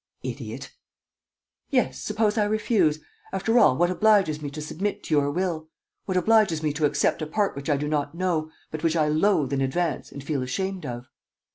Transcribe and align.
"Idiot!" 0.23 0.71
"Yes, 1.69 1.99
suppose 1.99 2.35
I 2.35 2.45
refuse? 2.45 3.01
After 3.31 3.59
all, 3.59 3.77
what 3.77 3.91
obliges 3.91 4.41
me 4.41 4.49
to 4.49 4.59
submit 4.59 5.03
to 5.03 5.13
your 5.13 5.29
will? 5.29 5.69
What 6.07 6.17
obliges 6.17 6.63
me 6.63 6.73
to 6.73 6.85
accept 6.85 7.21
a 7.21 7.27
part 7.27 7.55
which 7.55 7.69
I 7.69 7.77
do 7.77 7.87
not 7.87 8.15
know, 8.15 8.49
but 8.71 8.81
which 8.81 8.95
I 8.95 9.07
loathe 9.09 9.53
in 9.53 9.61
advance 9.61 10.11
and 10.11 10.23
feel 10.23 10.41
ashamed 10.41 10.87
of?" 10.87 11.05